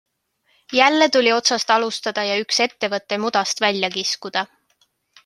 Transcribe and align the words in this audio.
Jälle 0.73 1.09
tuli 1.15 1.33
otsast 1.39 1.73
alustada 1.75 2.25
ja 2.29 2.39
üks 2.45 2.59
ettevõte 2.67 3.21
mudast 3.27 3.63
välja 3.67 3.91
kiskuda. 3.99 4.45